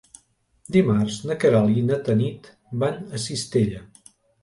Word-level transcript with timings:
Dimarts 0.75 1.19
na 1.31 1.37
Queralt 1.45 1.79
i 1.83 1.85
na 1.91 2.01
Tanit 2.09 2.53
van 2.87 3.01
a 3.21 3.25
Cistella. 3.29 3.89